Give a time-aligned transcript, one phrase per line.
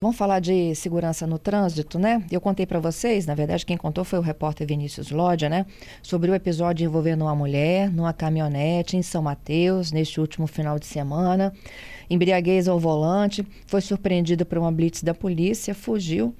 [0.00, 2.24] Vamos falar de segurança no trânsito, né?
[2.30, 5.66] Eu contei para vocês, na verdade, quem contou foi o repórter Vinícius Lodja, né?
[6.00, 10.86] Sobre o episódio envolvendo uma mulher numa caminhonete em São Mateus, neste último final de
[10.86, 11.52] semana.
[12.08, 16.32] Embriaguez ao volante, foi surpreendido por uma blitz da polícia, fugiu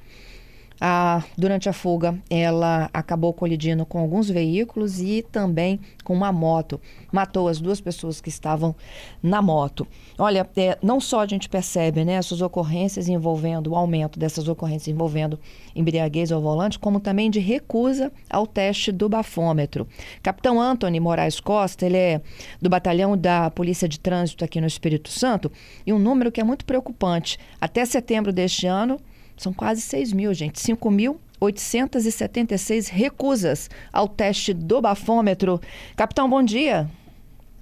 [0.80, 6.80] a, durante a fuga, ela acabou colidindo com alguns veículos e também com uma moto.
[7.12, 8.74] Matou as duas pessoas que estavam
[9.22, 9.86] na moto.
[10.18, 14.88] Olha, é, não só a gente percebe né, essas ocorrências envolvendo, o aumento dessas ocorrências
[14.88, 15.38] envolvendo
[15.75, 19.86] embriaguez ao volante, como também de recusa ao teste do bafômetro.
[20.22, 22.20] Capitão Anthony Moraes Costa, ele é
[22.61, 25.50] do batalhão da Polícia de Trânsito aqui no Espírito Santo,
[25.86, 27.39] e um número que é muito preocupante.
[27.61, 28.98] Até setembro deste ano,
[29.42, 30.60] são quase 6 mil, gente.
[30.60, 35.61] 5.876 recusas ao teste do bafômetro.
[35.97, 36.91] Capitão, bom dia.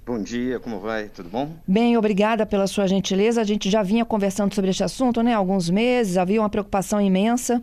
[0.07, 1.09] Bom dia, como vai?
[1.09, 1.53] Tudo bom?
[1.67, 3.41] Bem, obrigada pela sua gentileza.
[3.41, 5.33] A gente já vinha conversando sobre este assunto, né?
[5.33, 7.61] Há alguns meses, havia uma preocupação imensa.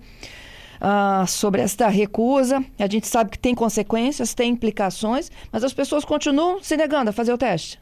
[0.75, 2.63] Uh, sobre esta recusa.
[2.79, 7.13] A gente sabe que tem consequências, tem implicações, mas as pessoas continuam se negando a
[7.13, 7.81] fazer o teste.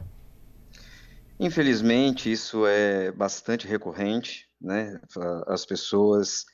[1.37, 4.99] Infelizmente, isso é bastante recorrente né?
[5.47, 6.45] As pessoas,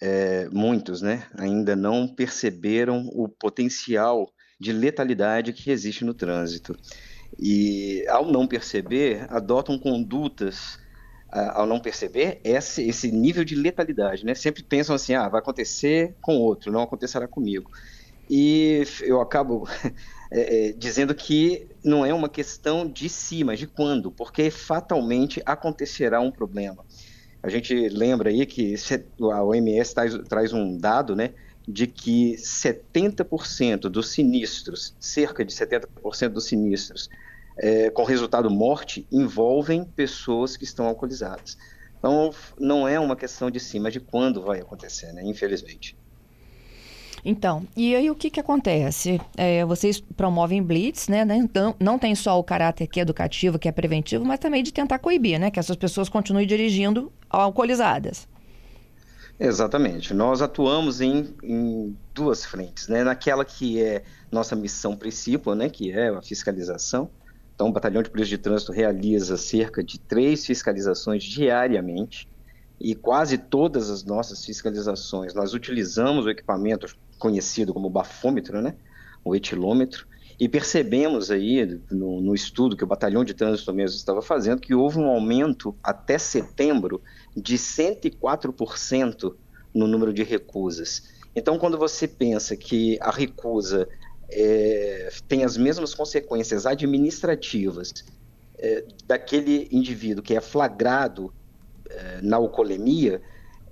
[0.00, 6.76] é, muitos, né, ainda não perceberam o potencial de letalidade que existe no trânsito.
[7.38, 10.78] E, ao não perceber, adotam condutas,
[11.30, 14.34] ao não perceber, esse, esse nível de letalidade, né?
[14.34, 17.70] Sempre pensam assim, ah, vai acontecer com outro, não acontecerá comigo.
[18.30, 19.66] E eu acabo
[20.32, 25.42] é, é, dizendo que não é uma questão de si, mas de quando, porque fatalmente
[25.46, 26.84] acontecerá um problema.
[27.42, 28.74] A gente lembra aí que
[29.32, 31.30] a OMS traz, traz um dado, né,
[31.66, 37.08] de que 70% dos sinistros, cerca de 70% dos sinistros
[37.58, 41.58] é, com resultado morte, envolvem pessoas que estão alcoolizadas.
[41.98, 45.96] Então, não é uma questão de sim, mas de quando vai acontecer, né, infelizmente.
[47.24, 49.20] Então, e aí o que, que acontece?
[49.36, 51.26] É, vocês promovem blitz, né?
[51.32, 54.72] Então, não tem só o caráter que é educativo, que é preventivo, mas também de
[54.72, 55.50] tentar coibir, né?
[55.50, 58.26] Que essas pessoas continuem dirigindo alcoolizadas.
[59.38, 60.12] Exatamente.
[60.12, 63.04] Nós atuamos em, em duas frentes, né?
[63.04, 64.02] Naquela que é
[64.32, 65.68] nossa missão principal, né?
[65.68, 67.08] Que é a fiscalização.
[67.54, 72.28] Então, o Batalhão de Polícia de Trânsito realiza cerca de três fiscalizações diariamente
[72.80, 76.86] e quase todas as nossas fiscalizações nós utilizamos o equipamento
[77.18, 78.74] conhecido como bafômetro, né,
[79.24, 80.06] o etilômetro,
[80.38, 84.74] e percebemos aí no, no, estudo que o Batalhão de Trânsito mesmo estava fazendo que
[84.74, 87.02] houve um aumento até setembro
[87.36, 89.34] de 104%
[89.74, 91.10] no número de recusas.
[91.34, 93.88] Então, quando você pensa que a recusa
[94.30, 98.04] é, tem as mesmas consequências administrativas
[98.58, 101.32] é, daquele indivíduo que é flagrado
[101.90, 103.20] é, na alcoolemia,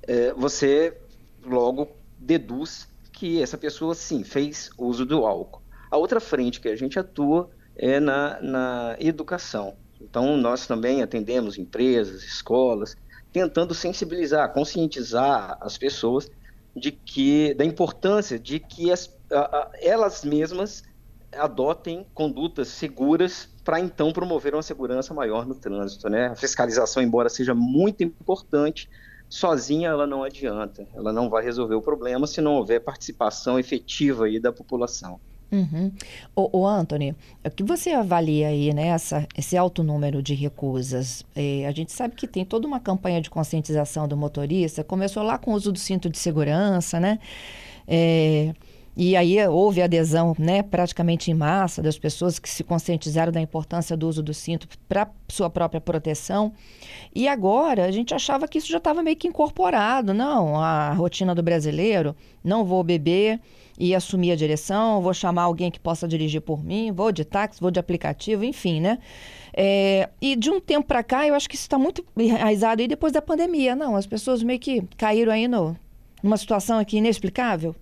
[0.02, 0.96] é, você
[1.44, 1.88] logo
[2.18, 5.65] deduz que essa pessoa, sim, fez uso do álcool.
[5.90, 9.76] A outra frente que a gente atua é na, na educação.
[10.00, 12.96] Então, nós também atendemos empresas, escolas,
[13.32, 16.30] tentando sensibilizar, conscientizar as pessoas
[16.74, 20.82] de que da importância de que as, a, a, elas mesmas
[21.32, 26.08] adotem condutas seguras para então promover uma segurança maior no trânsito.
[26.08, 26.28] Né?
[26.28, 28.88] A fiscalização, embora seja muito importante,
[29.28, 34.26] sozinha ela não adianta, ela não vai resolver o problema se não houver participação efetiva
[34.26, 35.20] aí da população.
[35.50, 35.92] Uhum.
[36.34, 37.14] O, o Anthony,
[37.44, 38.94] o que você avalia aí, né,
[39.36, 41.24] esse alto número de recusas?
[41.34, 45.38] É, a gente sabe que tem toda uma campanha de conscientização do motorista, começou lá
[45.38, 47.18] com o uso do cinto de segurança, né?
[47.86, 48.52] É,
[48.96, 53.94] e aí houve adesão, né, praticamente em massa das pessoas que se conscientizaram da importância
[53.94, 56.54] do uso do cinto para sua própria proteção.
[57.14, 61.34] E agora a gente achava que isso já estava meio que incorporado, não, a rotina
[61.34, 63.38] do brasileiro, não vou beber
[63.78, 67.60] e assumir a direção, vou chamar alguém que possa dirigir por mim, vou de táxi,
[67.60, 68.98] vou de aplicativo, enfim, né?
[69.52, 72.88] É, e de um tempo para cá, eu acho que isso está muito enraizado aí
[72.88, 73.76] depois da pandemia.
[73.76, 75.76] Não, as pessoas meio que caíram aí no,
[76.22, 77.76] numa situação aqui inexplicável.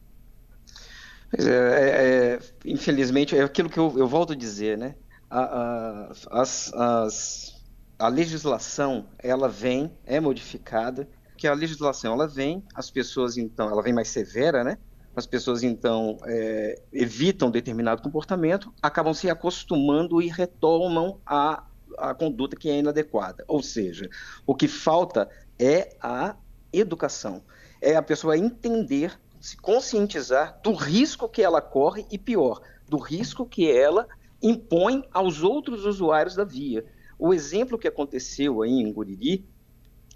[1.39, 4.95] É, é, infelizmente, é aquilo que eu, eu volto a dizer, né?
[5.29, 7.63] A, a, as, as,
[7.99, 13.83] a legislação, ela vem, é modificada, que a legislação, ela vem, as pessoas, então, ela
[13.83, 14.79] vem mais severa, né?
[15.17, 21.65] As pessoas, então, é, evitam determinado comportamento, acabam se acostumando e retomam a,
[21.99, 23.45] a conduta que é inadequada.
[23.49, 24.09] Ou seja,
[24.47, 25.29] o que falta
[25.59, 26.37] é a
[26.73, 27.43] educação.
[27.81, 33.45] É a pessoa entender se conscientizar do risco que ela corre e, pior, do risco
[33.45, 34.09] que ela
[34.43, 36.83] impõe aos outros usuários da via.
[37.19, 39.47] O exemplo que aconteceu aí em Guriri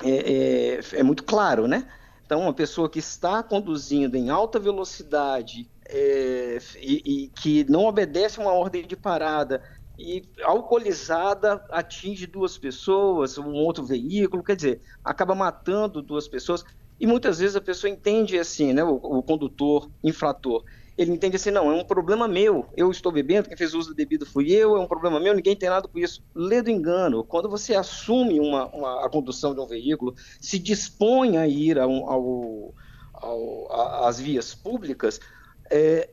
[0.02, 1.86] é, é, é muito claro, né?
[2.24, 8.40] Então, uma pessoa que está conduzindo em alta velocidade é, e, e, que não obedece
[8.40, 9.62] uma ordem de parada
[9.98, 16.64] e alcoolizada atinge duas pessoas, um outro veículo, quer dizer, acaba matando duas pessoas.
[17.00, 20.64] E muitas vezes a pessoa entende assim, né, o, o condutor infrator,
[20.98, 23.94] ele entende assim, não, é um problema meu, eu estou bebendo, quem fez uso da
[23.94, 26.24] bebida fui eu, é um problema meu, ninguém tem nada com isso.
[26.34, 31.36] Lê do engano, quando você assume uma, uma, a condução de um veículo, se dispõe
[31.38, 32.74] a ir ao, ao,
[33.14, 35.20] ao, às vias públicas,
[35.70, 36.10] é,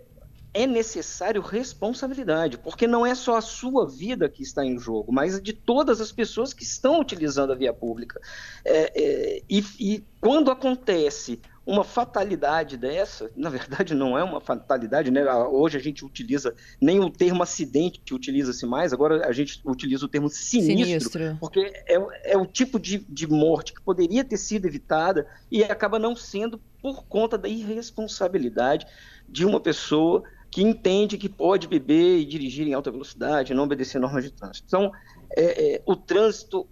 [0.55, 5.41] é necessário responsabilidade, porque não é só a sua vida que está em jogo, mas
[5.41, 8.21] de todas as pessoas que estão utilizando a via pública.
[8.63, 15.11] É, é, e, e quando acontece uma fatalidade dessa, na verdade não é uma fatalidade,
[15.11, 15.25] né?
[15.33, 20.05] Hoje a gente utiliza nem o termo acidente que utiliza-se mais, agora a gente utiliza
[20.05, 21.37] o termo sinistro, sinistro.
[21.37, 25.99] porque é, é o tipo de, de morte que poderia ter sido evitada e acaba
[25.99, 28.87] não sendo por conta da irresponsabilidade
[29.27, 30.23] de uma pessoa
[30.55, 34.65] que entende que pode beber e dirigir em alta velocidade, não obedecer normas de trânsito.
[34.65, 34.89] Então,
[35.35, 36.65] é, é, o trânsito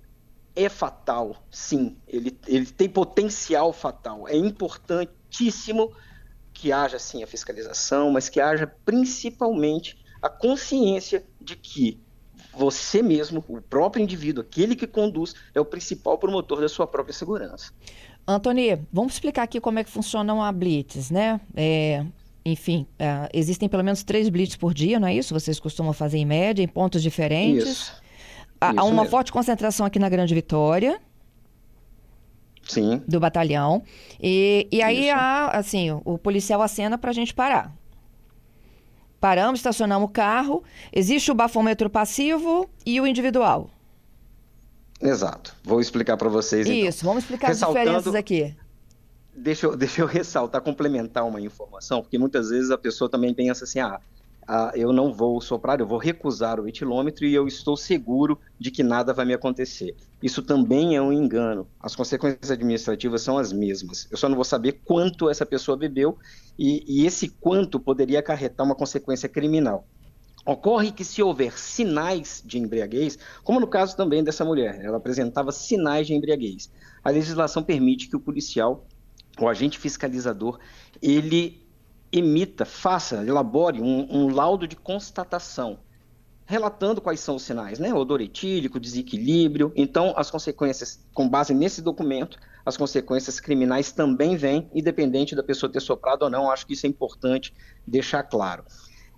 [0.56, 4.25] é fatal, sim, ele, ele tem potencial fatal.
[4.25, 5.91] É importantíssimo
[6.53, 12.00] que haja, sim, a fiscalização, mas que haja principalmente a consciência de que
[12.53, 17.13] você mesmo, o próprio indivíduo, aquele que conduz, é o principal promotor da sua própria
[17.13, 17.74] segurança.
[18.25, 21.41] Antônio, vamos explicar aqui como é que funciona uma blitz, né?
[21.53, 22.06] É,
[22.45, 25.34] enfim, uh, existem pelo menos três blitz por dia, não é isso?
[25.34, 27.68] Vocês costumam fazer em média, em pontos diferentes.
[27.68, 28.04] Isso.
[28.60, 29.10] Há, isso uma mesmo.
[29.10, 31.00] forte concentração aqui na Grande Vitória.
[32.63, 33.01] Sim.
[33.07, 33.84] Do batalhão.
[34.22, 37.74] E, e aí há, assim, o policial acena para a gente parar.
[39.19, 40.63] Paramos, estacionamos o carro.
[40.92, 43.69] Existe o bafômetro passivo e o individual.
[45.01, 45.56] Exato.
[45.63, 46.68] Vou explicar para vocês.
[46.68, 46.90] Então.
[46.90, 47.10] Isso, então.
[47.10, 47.80] vamos explicar Ressaltando...
[47.80, 48.56] as diferenças aqui
[49.35, 53.63] deixa eu, deixa eu ressaltar, complementar uma informação, porque muitas vezes a pessoa também pensa
[53.63, 54.00] assim, ah,
[54.47, 58.71] ah, eu não vou soprar, eu vou recusar o etilômetro e eu estou seguro de
[58.71, 59.95] que nada vai me acontecer.
[60.21, 61.68] Isso também é um engano.
[61.80, 64.07] As consequências administrativas são as mesmas.
[64.12, 66.18] Eu só não vou saber quanto essa pessoa bebeu
[66.57, 69.88] e, e esse quanto poderia acarretar uma consequência criminal.
[70.45, 75.53] Ocorre que se houver sinais de embriaguez, como no caso também dessa mulher, ela apresentava
[75.53, 76.69] sinais de embriaguez.
[77.01, 78.85] A legislação permite que o policial
[79.39, 80.59] o agente fiscalizador,
[81.01, 81.63] ele
[82.12, 85.80] emita, faça, elabore um, um laudo de constatação,
[86.45, 87.94] relatando quais são os sinais, né?
[87.94, 89.71] Odor etílico, desequilíbrio.
[89.75, 95.71] Então, as consequências, com base nesse documento, as consequências criminais também vêm, independente da pessoa
[95.71, 96.51] ter soprado ou não.
[96.51, 97.53] Acho que isso é importante
[97.88, 98.63] deixar claro.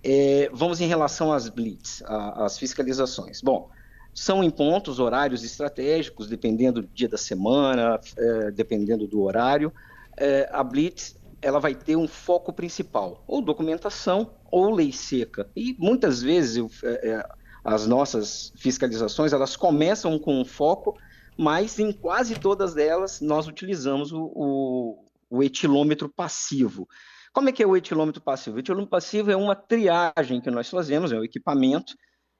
[0.02, 3.42] É, vamos em relação às blitz, às fiscalizações.
[3.42, 3.68] Bom,
[4.14, 9.72] são em pontos, horários estratégicos, dependendo do dia da semana, é, dependendo do horário
[10.16, 15.48] é, a Blitz ela vai ter um foco principal, ou documentação ou lei seca.
[15.54, 17.28] E muitas vezes eu, é, é,
[17.62, 20.96] as nossas fiscalizações elas começam com um foco,
[21.36, 26.88] mas em quase todas elas nós utilizamos o, o, o etilômetro passivo.
[27.32, 28.56] Como é que é o etilômetro passivo?
[28.56, 31.94] O etilômetro passivo é uma triagem que nós fazemos, é um equipamento,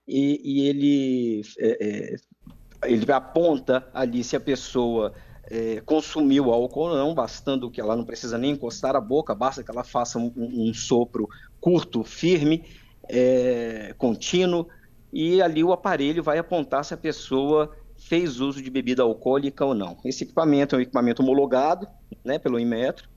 [0.09, 2.17] e, e ele, é, é,
[2.85, 5.13] ele aponta ali se a pessoa
[5.51, 9.63] é, consumiu álcool ou não, bastando que ela não precisa nem encostar a boca, basta
[9.63, 11.29] que ela faça um, um sopro
[11.61, 12.65] curto, firme,
[13.09, 14.67] é, contínuo,
[15.13, 19.75] e ali o aparelho vai apontar se a pessoa fez uso de bebida alcoólica ou
[19.75, 19.97] não.
[20.05, 21.87] Esse equipamento é um equipamento homologado
[22.25, 23.09] né, pelo Inmetro,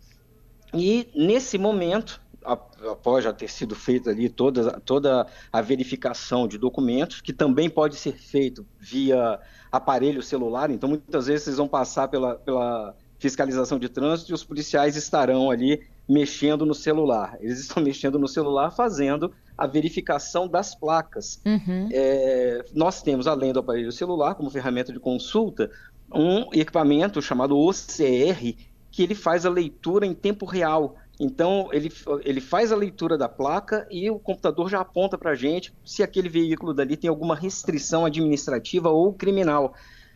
[0.74, 7.22] e nesse momento, após já ter sido feita ali toda, toda a verificação de documentos,
[7.22, 9.40] que também pode ser feito via
[9.72, 14.44] aparelho celular, então muitas vezes vocês vão passar pela, pela fiscalização de trânsito e os
[14.44, 17.38] policiais estarão ali mexendo no celular.
[17.40, 21.40] Eles estão mexendo no celular fazendo a verificação das placas.
[21.46, 21.90] Uhum.
[21.92, 25.70] É, nós temos, além do aparelho celular, como ferramenta de consulta,
[26.12, 28.56] um equipamento chamado OCR,
[28.90, 31.92] que ele faz a leitura em tempo real então, ele,
[32.24, 36.02] ele faz a leitura da placa e o computador já aponta para a gente se
[36.02, 39.74] aquele veículo dali tem alguma restrição administrativa ou criminal.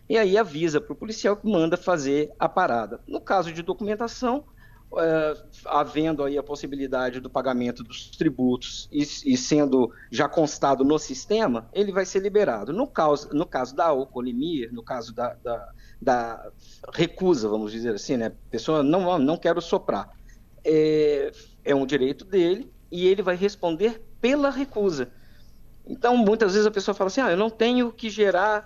[0.07, 3.01] E aí avisa para o policial que manda fazer a parada.
[3.05, 4.45] No caso de documentação,
[4.97, 10.97] é, havendo aí a possibilidade do pagamento dos tributos e, e, sendo já constado no
[10.97, 12.71] sistema, ele vai ser liberado.
[12.71, 15.69] No caso, no caso da alcoolemia, no caso da, da,
[16.01, 16.51] da
[16.93, 18.31] recusa, vamos dizer assim, né?
[18.49, 20.09] Pessoa não, não quero soprar
[20.65, 21.31] é,
[21.63, 25.11] é um direito dele e ele vai responder pela recusa.
[25.85, 28.65] Então, muitas vezes a pessoa fala assim: ah, eu não tenho que gerar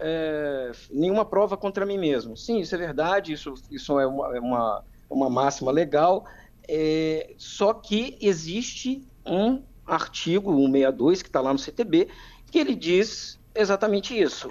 [0.00, 2.36] é, nenhuma prova contra mim mesmo.
[2.36, 6.24] Sim, isso é verdade, isso, isso é uma, é uma, uma máxima legal,
[6.66, 12.08] é, só que existe um artigo 162 que está lá no CTB
[12.50, 14.50] que ele diz exatamente isso.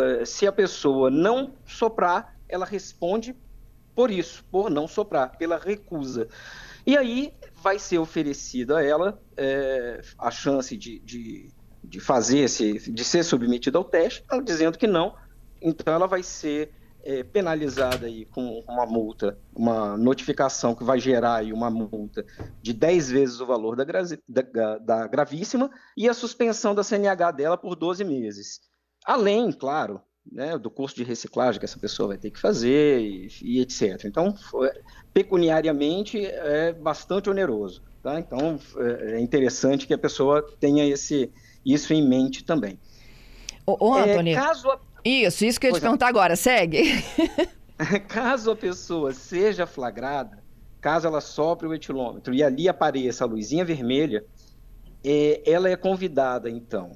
[0.00, 3.34] É, se a pessoa não soprar, ela responde
[3.94, 6.28] por isso, por não soprar, pela recusa.
[6.86, 7.32] E aí
[7.62, 11.50] vai ser oferecida a ela é, a chance de, de,
[11.82, 15.14] de, fazer esse, de ser submetida ao teste, ela dizendo que não,
[15.62, 16.70] então ela vai ser
[17.02, 22.24] é, penalizada aí com uma multa, uma notificação que vai gerar aí uma multa
[22.60, 27.56] de 10 vezes o valor da, da, da gravíssima e a suspensão da CNH dela
[27.56, 28.60] por 12 meses.
[29.04, 33.28] Além, claro, né, do curso de reciclagem que essa pessoa vai ter que fazer e,
[33.42, 34.04] e etc.
[34.04, 34.34] Então,
[35.12, 37.82] pecuniariamente, é bastante oneroso.
[38.02, 38.18] Tá?
[38.18, 41.30] Então, é, é interessante que a pessoa tenha esse,
[41.64, 42.78] isso em mente também.
[43.66, 44.78] Ô, ô Antônio, é, caso a...
[45.04, 46.82] isso, isso que eu ia te perguntar agora, segue.
[48.08, 50.42] caso a pessoa seja flagrada,
[50.80, 54.24] caso ela sopre o etilômetro e ali apareça a luzinha vermelha,
[55.02, 56.92] é, ela é convidada, então,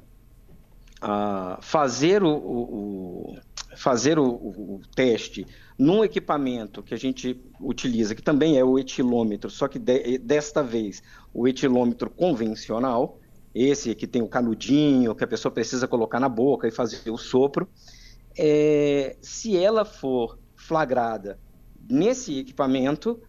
[1.00, 3.38] a fazer o, o,
[3.76, 5.46] fazer o, o, teste
[5.78, 10.62] num equipamento que a gente utiliza, que também é o etilômetro, só que de, desta
[10.62, 11.02] vez
[11.32, 13.18] o etilômetro convencional,
[13.54, 17.16] esse que tem o canudinho, que a pessoa precisa colocar na boca e fazer o
[17.16, 17.68] sopro,
[18.36, 21.38] é, se ela for flagrada
[21.88, 23.20] nesse equipamento,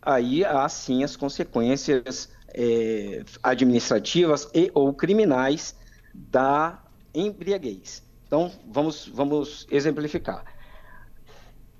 [0.00, 5.74] aí há sim as consequências é, administrativas e ou criminais
[6.14, 6.85] da
[7.16, 8.04] embriaguez.
[8.26, 10.44] Então, vamos, vamos exemplificar.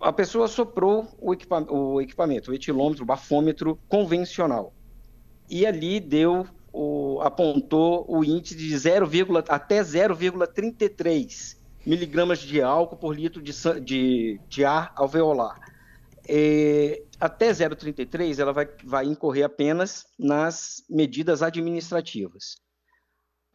[0.00, 4.72] A pessoa soprou o, equipa o equipamento, o etilômetro, o bafômetro convencional,
[5.48, 9.08] e ali deu, o, apontou o índice de 0,
[9.48, 15.58] até 0,33 miligramas de álcool por litro de, de, de ar alveolar.
[17.18, 22.65] Até 0,33 ela vai, vai incorrer apenas nas medidas administrativas.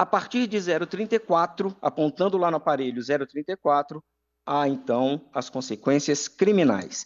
[0.01, 4.01] A partir de 0,34, apontando lá no aparelho 0,34,
[4.43, 7.05] há então as consequências criminais.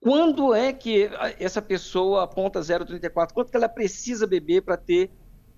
[0.00, 3.34] Quando é que essa pessoa aponta 0,34?
[3.34, 5.10] Quanto que ela precisa beber para ter,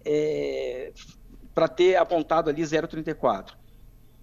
[0.04, 0.93] é,
[1.76, 3.52] ter apontado ali 0,34?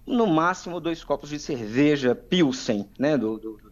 [0.06, 3.71] No máximo dois copos de cerveja Pilsen, né, do, do,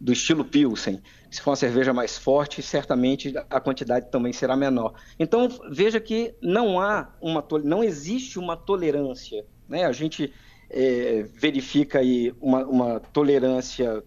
[0.00, 1.02] do estilo Pilsen.
[1.30, 4.94] Se for uma cerveja mais forte, certamente a quantidade também será menor.
[5.18, 9.44] Então veja que não há uma não existe uma tolerância.
[9.68, 9.84] Né?
[9.84, 10.32] A gente
[10.70, 14.02] é, verifica aí uma, uma, tolerância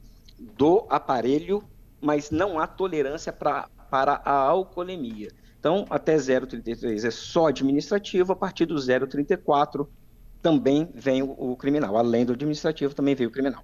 [0.58, 1.64] do aparelho,
[2.02, 5.30] mas não há tolerância pra, para a alcoolemia.
[5.60, 9.88] Então, até 0,33 é só administrativo, a partir do 0,34
[10.42, 11.96] também vem o, o criminal.
[11.96, 13.64] Além do administrativo, também vem o criminal.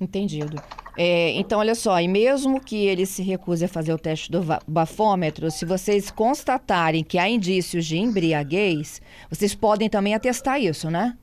[0.00, 0.62] Entendido.
[0.96, 4.40] É, então, olha só, e mesmo que ele se recuse a fazer o teste do
[4.66, 9.00] bafômetro, se vocês constatarem que há indícios de embriaguez,
[9.30, 11.16] vocês podem também atestar isso, né?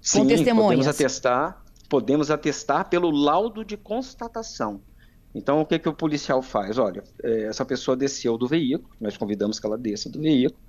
[0.00, 0.66] Sim, Com testemunhas.
[0.66, 4.80] podemos atestar, podemos atestar pelo laudo de constatação.
[5.34, 6.76] Então, o que, que o policial faz?
[6.76, 10.60] Olha, é, essa pessoa desceu do veículo, nós convidamos que ela desça do veículo,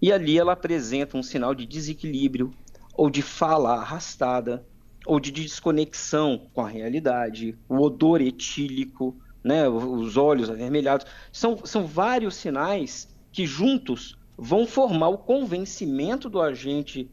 [0.00, 2.52] e ali ela apresenta um sinal de desequilíbrio
[2.94, 4.66] ou de fala arrastada,
[5.06, 11.06] ou de desconexão com a realidade, o odor etílico, né, os olhos avermelhados.
[11.32, 17.10] São, são vários sinais que juntos vão formar o convencimento do agente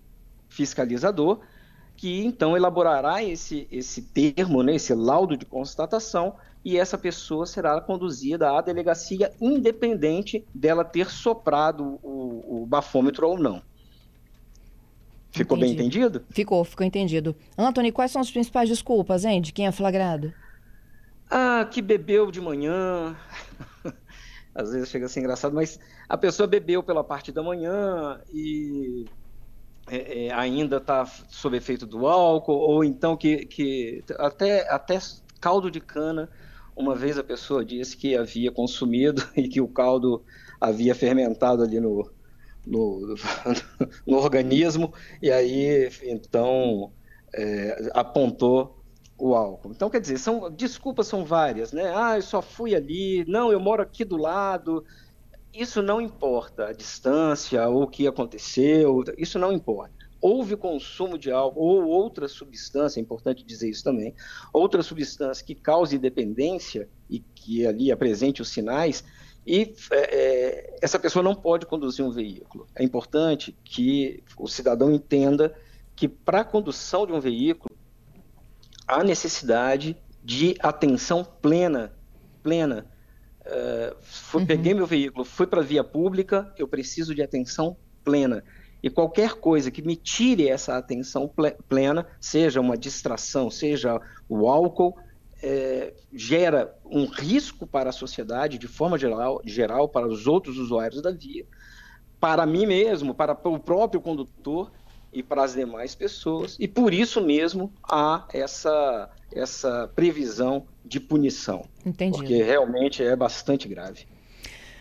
[0.50, 1.39] fiscalizador,
[1.96, 7.79] que então elaborará esse, esse termo, né, esse laudo de constatação, e essa pessoa será
[7.79, 13.62] conduzida à delegacia, independente dela ter soprado o, o bafômetro ou não.
[15.38, 15.75] Ficou Entendi.
[15.75, 16.25] bem entendido?
[16.29, 17.36] Ficou, ficou entendido.
[17.58, 20.34] Anthony, quais são as principais desculpas, hein, de quem é flagrado?
[21.29, 23.15] Ah, que bebeu de manhã.
[24.56, 25.79] Às vezes chega a ser engraçado, mas
[26.10, 29.06] a pessoa bebeu pela parte da manhã e
[29.88, 35.00] é, é, ainda está sob efeito do álcool, ou então que, que até, até
[35.39, 36.29] caldo de cana.
[36.75, 40.24] Uma vez a pessoa disse que havia consumido e que o caldo
[40.60, 42.10] havia fermentado ali no,
[42.67, 43.15] no,
[44.05, 46.91] no organismo, e aí então
[47.33, 48.77] é, apontou
[49.17, 49.71] o álcool.
[49.71, 51.91] Então, quer dizer, são, desculpas são várias, né?
[51.95, 54.86] Ah, eu só fui ali, não, eu moro aqui do lado.
[55.53, 59.95] Isso não importa, a distância, ou o que aconteceu, isso não importa.
[60.21, 64.13] Houve consumo de álcool ou outra substância, é importante dizer isso também,
[64.51, 69.03] outra substância que cause dependência e que ali apresente os sinais,
[69.48, 72.68] e é, é, essa pessoa não pode conduzir um veículo.
[72.75, 75.56] É importante que o cidadão entenda
[75.96, 77.74] que para a condução de um veículo
[78.86, 81.94] há necessidade de atenção plena,
[82.44, 82.86] plena.
[83.46, 84.46] Uh, uhum.
[84.46, 88.44] Peguei meu veículo, fui para a via pública, eu preciso de atenção plena.
[88.84, 91.32] E qualquer coisa que me tire essa atenção
[91.70, 94.98] plena, seja uma distração, seja o álcool,
[95.41, 101.01] é, gera um risco para a sociedade, de forma geral, geral, para os outros usuários
[101.01, 101.46] da via,
[102.20, 104.72] para mim mesmo, para o próprio condutor
[105.13, 106.58] e para as demais pessoas.
[106.60, 111.65] E por isso mesmo há essa, essa previsão de punição.
[111.86, 112.17] Entendi.
[112.17, 114.08] Porque realmente é bastante grave.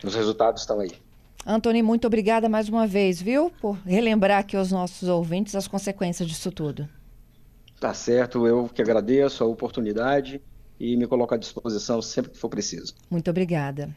[0.02, 0.92] Os resultados estão aí.
[1.44, 3.52] Antônio, muito obrigada mais uma vez, viu?
[3.60, 6.88] Por relembrar aqui aos nossos ouvintes as consequências disso tudo.
[7.80, 10.42] Tá certo, eu que agradeço a oportunidade
[10.78, 12.94] e me coloco à disposição sempre que for preciso.
[13.10, 13.94] Muito obrigada.